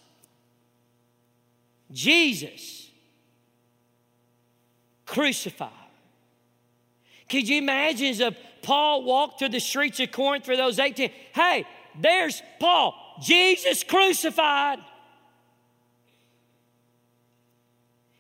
[1.92, 2.90] Jesus
[5.06, 5.72] crucified.
[7.30, 8.22] Could you imagine as
[8.62, 11.10] Paul walked through the streets of Corinth for those 18?
[11.34, 11.66] Hey,
[12.00, 14.80] there's Paul, Jesus crucified.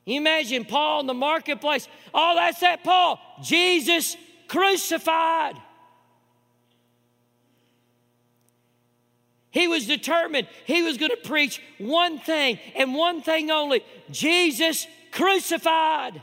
[0.05, 1.87] You imagine Paul in the marketplace.
[2.13, 5.55] Oh, that's that Paul, Jesus crucified.
[9.51, 14.85] He was determined he was going to preach one thing and one thing only Jesus
[15.11, 16.21] crucified.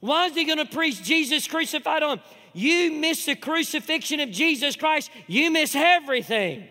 [0.00, 2.20] Why is he going to preach Jesus crucified on?
[2.54, 6.68] You miss the crucifixion of Jesus Christ, you miss everything.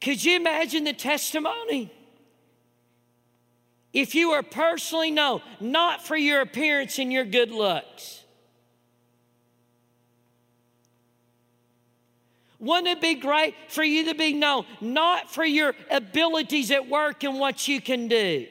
[0.00, 1.92] Could you imagine the testimony?
[3.92, 8.22] If you were personally known, not for your appearance and your good looks.
[12.60, 17.24] Wouldn't it be great for you to be known, not for your abilities at work
[17.24, 18.46] and what you can do?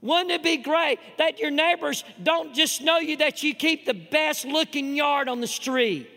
[0.00, 3.94] Wouldn't it be great that your neighbors don't just know you, that you keep the
[3.94, 6.08] best looking yard on the street?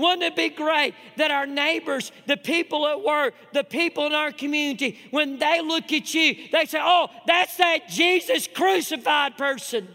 [0.00, 4.32] Wouldn't it be great that our neighbors, the people at work, the people in our
[4.32, 9.88] community, when they look at you, they say, Oh, that's that Jesus crucified person.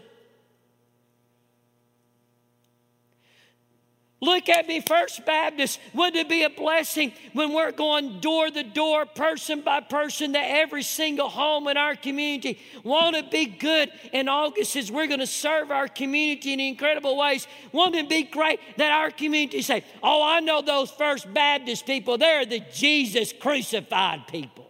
[4.20, 5.78] Look at me, First Baptist.
[5.92, 10.38] Wouldn't it be a blessing when we're going door to door, person by person, to
[10.38, 12.58] every single home in our community?
[12.82, 17.18] Won't it be good in August as we're going to serve our community in incredible
[17.18, 17.46] ways?
[17.72, 22.16] Won't it be great that our community say, Oh, I know those First Baptist people.
[22.16, 24.65] They're the Jesus crucified people.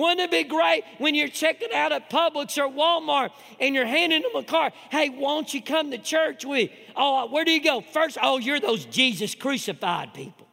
[0.00, 4.22] Wouldn't it be great when you're checking out at Publix or Walmart and you're handing
[4.22, 4.72] them a card?
[4.90, 6.70] Hey, won't you come to church with?
[6.96, 7.82] Oh, uh, where do you go?
[7.82, 10.48] First, oh, you're those Jesus crucified people.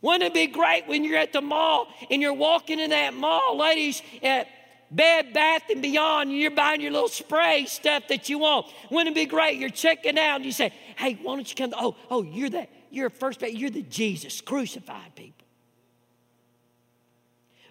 [0.00, 3.58] Wouldn't it be great when you're at the mall and you're walking in that mall,
[3.58, 4.46] ladies, at
[4.92, 8.66] Bed, Bath, and Beyond, and you're buying your little spray stuff that you want?
[8.92, 9.58] Wouldn't it be great?
[9.58, 11.72] You're checking out and you say, hey, why don't you come?
[11.72, 15.35] To, oh, oh, you're that, you're first, you're the Jesus crucified people.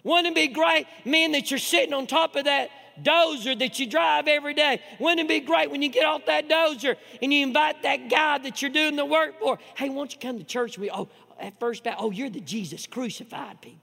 [0.06, 2.70] Wouldn't it be great, men, that you're sitting on top of that
[3.02, 4.80] dozer that you drive every day?
[5.00, 8.38] Wouldn't it be great when you get off that dozer and you invite that guy
[8.38, 9.58] that you're doing the work for?
[9.76, 10.90] Hey, won't you come to church with me?
[10.94, 11.08] Oh,
[11.40, 13.80] at first, oh, you're the Jesus crucified people.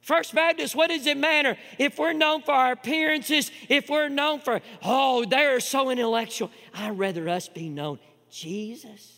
[0.00, 4.40] First Baptist, what does it matter if we're known for our appearances, if we're known
[4.40, 6.50] for, oh, they're so intellectual?
[6.74, 9.13] I'd rather us be known Jesus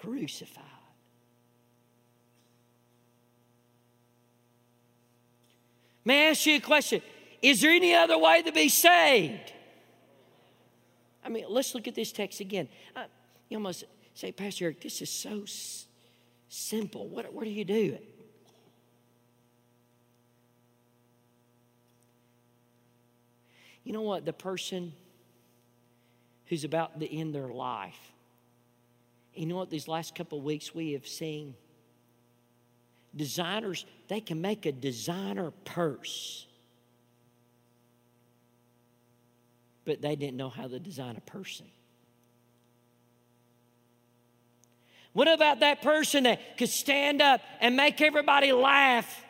[0.00, 0.64] crucified.
[6.04, 7.02] May I ask you a question?
[7.42, 9.52] Is there any other way to be saved?
[11.24, 12.68] I mean, let's look at this text again.
[12.96, 13.04] Uh,
[13.48, 13.84] you almost
[14.14, 15.86] say, Pastor Eric, this is so s-
[16.48, 17.06] simple.
[17.08, 17.98] What, what do you do?
[23.84, 24.24] You know what?
[24.24, 24.92] The person
[26.46, 28.12] who's about to end their life
[29.38, 29.70] you know what?
[29.70, 31.54] These last couple weeks we have seen
[33.14, 36.46] designers, they can make a designer purse.
[39.84, 41.66] But they didn't know how to design a person.
[45.12, 49.24] What about that person that could stand up and make everybody laugh?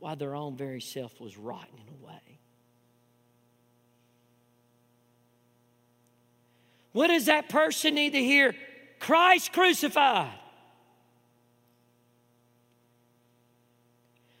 [0.00, 2.38] While their own very self was rotting away.
[6.98, 8.56] What does that person need to hear?
[8.98, 10.32] Christ crucified.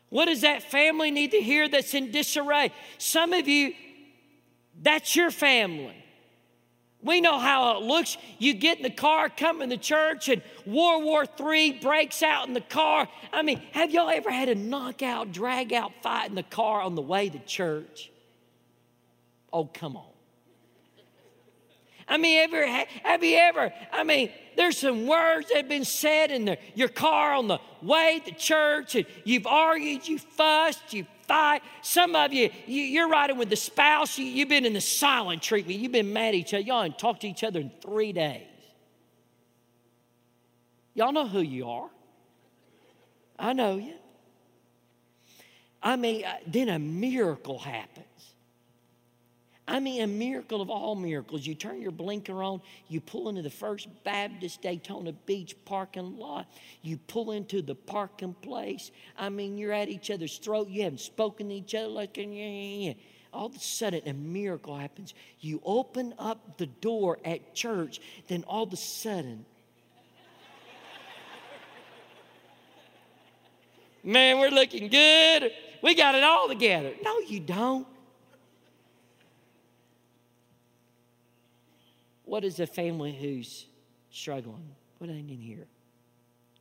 [0.08, 2.72] What does that family need to hear that's in disarray?
[2.98, 3.74] Some of you,
[4.82, 6.04] that's your family.
[7.00, 8.16] We know how it looks.
[8.40, 12.54] You get in the car, coming to church, and World War III breaks out in
[12.54, 13.06] the car.
[13.32, 16.96] I mean, have y'all ever had a knockout, drag out fight in the car on
[16.96, 18.10] the way to church?
[19.52, 20.17] Oh, come on.
[22.08, 23.72] I mean, ever, have you ever?
[23.92, 27.58] I mean, there's some words that have been said in the, your car on the
[27.82, 31.62] way to church, and you've argued, you fussed, you fight.
[31.82, 35.42] Some of you, you are riding with the spouse, you, have been in the silent
[35.42, 38.12] treatment, you've been mad at each other, y'all haven't talked to each other in three
[38.12, 38.46] days.
[40.94, 41.90] Y'all know who you are.
[43.38, 43.94] I know you.
[45.80, 48.07] I mean, uh, then a miracle happens.
[49.68, 51.46] I mean, a miracle of all miracles.
[51.46, 56.46] You turn your blinker on, you pull into the First Baptist Daytona Beach parking lot,
[56.80, 58.90] you pull into the parking place.
[59.18, 62.18] I mean, you're at each other's throat, you haven't spoken to each other like.
[63.30, 65.12] All of a sudden, a miracle happens.
[65.40, 69.44] You open up the door at church, then all of a sudden,
[74.02, 75.52] man, we're looking good.
[75.82, 76.94] We got it all together.
[77.02, 77.86] No, you don't.
[82.28, 83.64] What is a family who's
[84.10, 84.68] struggling?
[84.98, 85.66] What do ain't in here?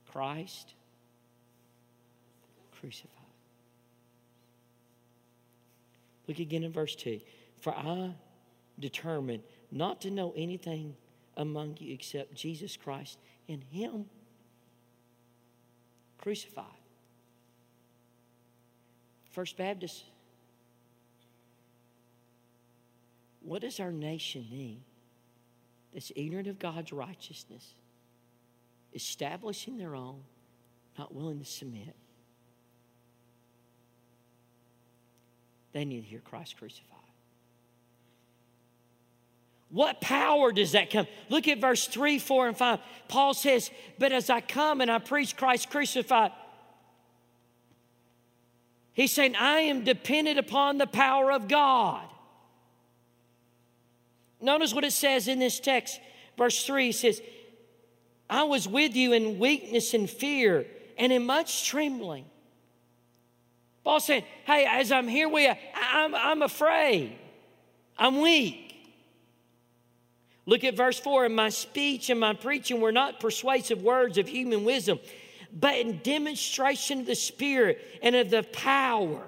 [0.09, 0.73] Christ
[2.79, 3.11] crucified.
[6.25, 7.19] Look again in verse 2.
[7.59, 8.13] For I
[8.79, 10.95] determined not to know anything
[11.35, 14.05] among you except Jesus Christ and Him
[16.17, 16.63] crucified.
[19.31, 20.05] First Baptist,
[23.41, 24.79] what does our nation need?
[25.93, 27.73] That's ignorant of God's righteousness,
[28.93, 30.21] establishing their own,
[30.97, 31.95] not willing to submit.
[35.73, 36.97] They need to hear Christ crucified.
[39.69, 41.07] What power does that come?
[41.29, 42.79] Look at verse 3, 4, and 5.
[43.09, 43.69] Paul says,
[43.99, 46.31] But as I come and I preach Christ crucified,
[48.93, 52.07] he's saying, I am dependent upon the power of God.
[54.39, 55.99] Notice what it says in this text,
[56.37, 57.21] verse 3 says,
[58.29, 60.65] I was with you in weakness and fear
[60.97, 62.25] and in much trembling.
[63.83, 67.15] Paul said, Hey, as I'm here with you, I'm, I'm afraid.
[67.97, 68.63] I'm weak.
[70.45, 74.27] Look at verse 4 and my speech and my preaching were not persuasive words of
[74.27, 74.99] human wisdom,
[75.51, 79.27] but in demonstration of the Spirit and of the power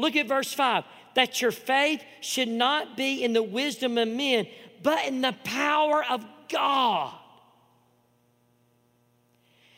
[0.00, 0.84] Look at verse 5
[1.14, 4.46] that your faith should not be in the wisdom of men,
[4.82, 7.14] but in the power of God.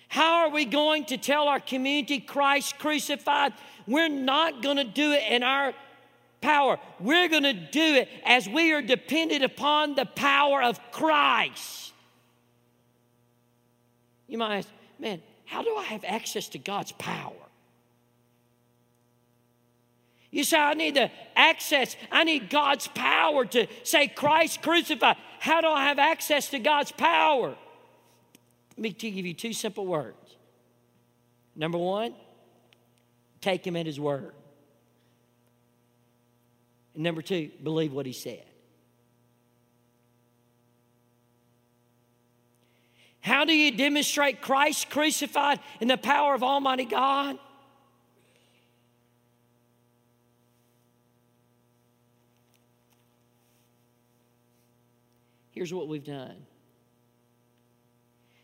[0.08, 3.54] How are we going to tell our community Christ crucified?
[3.86, 5.72] We're not going to do it in our
[6.42, 6.78] power.
[7.00, 11.92] We're going to do it as we are dependent upon the power of Christ.
[14.28, 14.68] You might ask,
[14.98, 17.32] man, how do I have access to God's power?
[20.32, 25.16] You say, I need the access, I need God's power to say, Christ crucified.
[25.38, 27.54] How do I have access to God's power?
[28.76, 30.16] Let me give you two simple words.
[31.54, 32.14] Number one,
[33.42, 34.32] take Him at His word.
[36.94, 38.44] And number two, believe what He said.
[43.20, 47.38] How do you demonstrate Christ crucified in the power of Almighty God?
[55.52, 56.36] Here's what we've done.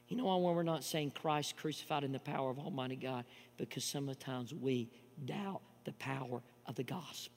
[0.09, 3.25] You know why we're not saying Christ crucified in the power of Almighty God?
[3.57, 4.89] Because sometimes we
[5.25, 7.35] doubt the power of the gospel.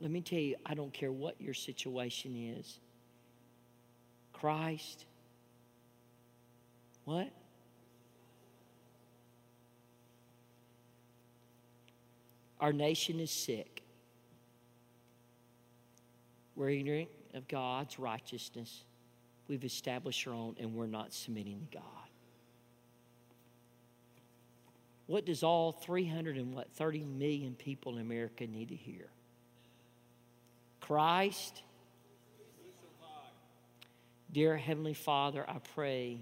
[0.00, 2.78] Let me tell you, I don't care what your situation is.
[4.32, 5.06] Christ,
[7.04, 7.30] what?
[12.60, 13.75] Our nation is sick.
[16.56, 18.82] We're ignorant of God's righteousness.
[19.46, 21.82] We've established our own, and we're not submitting to God.
[25.06, 29.06] What does all 300 and what 30 million people in America need to hear?
[30.80, 31.62] Christ.
[34.32, 36.20] Dear Heavenly Father, I pray.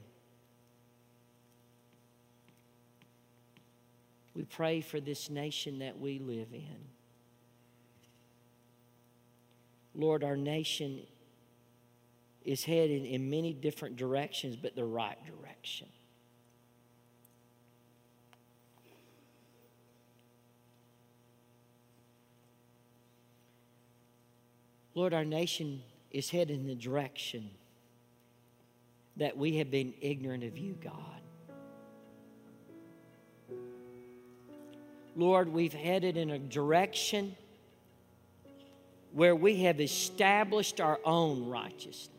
[4.35, 6.94] We pray for this nation that we live in.
[9.95, 11.01] Lord, our nation
[12.45, 15.89] is headed in many different directions, but the right direction.
[24.95, 27.51] Lord, our nation is headed in the direction
[29.17, 31.21] that we have been ignorant of you, God.
[35.17, 37.37] Lord, we've headed in a direction
[39.15, 42.11] where we have established our own righteousness.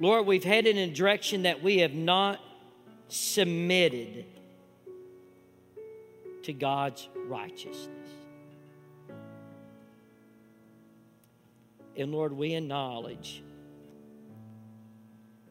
[0.00, 2.40] Lord, we've headed in a direction that we have not
[3.06, 4.24] submitted
[6.42, 7.88] to God's righteousness.
[11.96, 13.42] And Lord, we acknowledge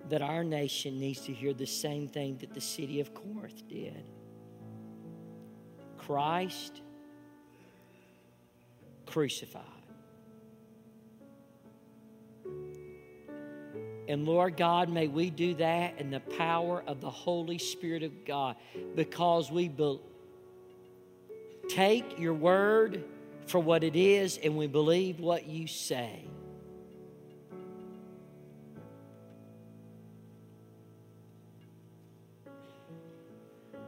[0.10, 4.04] that our nation needs to hear the same thing that the city of Corinth did
[5.98, 6.82] Christ
[9.08, 9.64] crucified.
[14.08, 18.24] And Lord God, may we do that in the power of the Holy Spirit of
[18.24, 18.56] God
[18.96, 20.00] because we be-
[21.68, 23.04] take your word
[23.48, 26.24] for what it is and we believe what you say.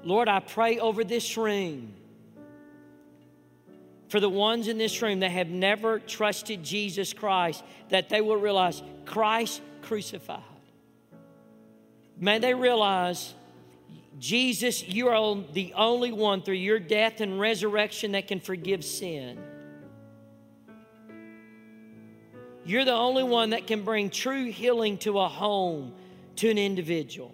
[0.03, 1.93] Lord, I pray over this room
[4.09, 8.37] for the ones in this room that have never trusted Jesus Christ, that they will
[8.37, 10.43] realize Christ crucified.
[12.17, 13.33] May they realize,
[14.17, 19.39] Jesus, you are the only one through your death and resurrection that can forgive sin.
[22.65, 25.93] You're the only one that can bring true healing to a home,
[26.37, 27.33] to an individual.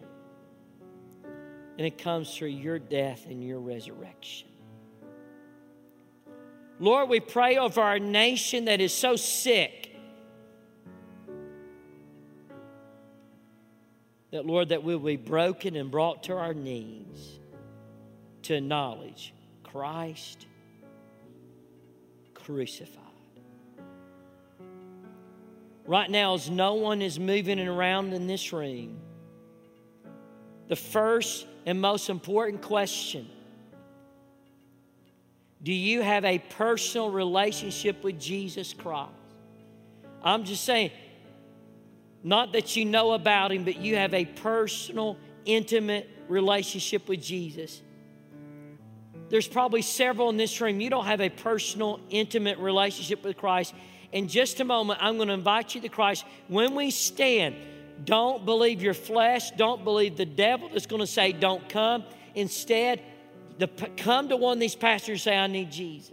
[1.78, 4.48] And it comes through your death and your resurrection.
[6.80, 9.96] Lord, we pray over our nation that is so sick.
[14.32, 17.40] That, Lord, that we'll be broken and brought to our knees
[18.44, 20.46] to acknowledge Christ
[22.34, 23.02] crucified.
[25.88, 29.00] Right now, as no one is moving around in this room,
[30.68, 33.28] the first and most important question
[35.66, 39.10] do you have a personal relationship with Jesus Christ?
[40.24, 40.92] I'm just saying,
[42.24, 47.82] not that you know about him, but you have a personal, intimate relationship with Jesus.
[49.30, 50.80] There's probably several in this room.
[50.80, 53.74] You don't have a personal, intimate relationship with Christ.
[54.12, 56.26] In just a moment, I'm going to invite you to Christ.
[56.48, 57.56] When we stand,
[58.04, 59.52] Don't believe your flesh.
[59.52, 62.04] Don't believe the devil that's going to say, don't come.
[62.34, 63.02] Instead,
[63.58, 66.12] the, come to one of these pastors and say, I need Jesus.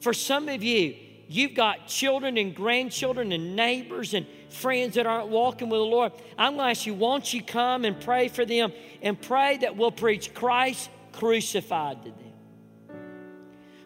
[0.00, 0.96] For some of you,
[1.28, 6.12] you've got children and grandchildren and neighbors and friends that aren't walking with the Lord.
[6.36, 9.76] I'm going to ask you, won't you come and pray for them and pray that
[9.76, 12.18] we'll preach Christ crucified to them?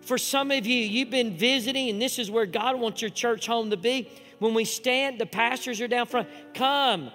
[0.01, 3.47] For some of you, you've been visiting, and this is where God wants your church
[3.47, 4.09] home to be.
[4.39, 6.29] When we stand, the pastors are down front.
[6.55, 7.11] Come,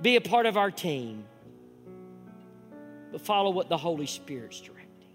[0.00, 1.24] be a part of our team.
[3.16, 5.08] But follow what the Holy Spirit's directing.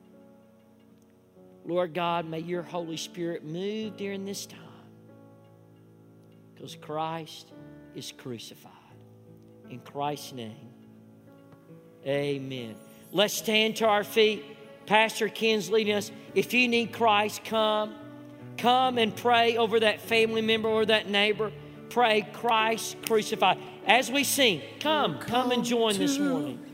[1.64, 4.60] Lord God, may your Holy Spirit move during this time.
[6.56, 7.52] Because Christ
[7.94, 8.72] is crucified.
[9.70, 10.72] In Christ's name,
[12.04, 12.74] amen.
[13.12, 14.46] Let's stand to our feet.
[14.88, 16.12] Pastor Ken's leading us.
[16.34, 17.94] If you need Christ, come.
[18.58, 21.52] Come and pray over that family member or that neighbor.
[21.92, 23.60] Pray Christ crucified.
[23.86, 26.71] As we sing, come, come and join this morning.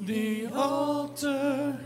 [0.00, 1.76] The altar,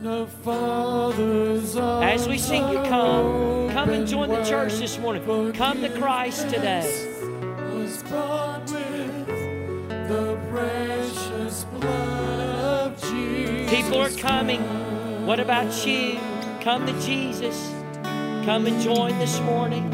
[0.00, 3.70] the Father's As we sing, you come.
[3.70, 5.52] Come and join the church this morning.
[5.52, 6.82] Come to Christ today.
[7.74, 9.26] Was bought with
[10.08, 13.70] the precious blood of Jesus.
[13.70, 14.62] People are coming.
[15.26, 16.18] What about you?
[16.62, 17.70] Come to Jesus.
[18.44, 19.90] Come and join this morning.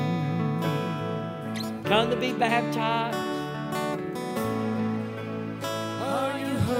[1.84, 3.23] Come to be baptized.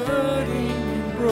[0.08, 0.63] word